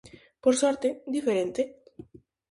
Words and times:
Por 0.43 0.53
sorte, 0.61 0.87
diferente. 1.15 1.61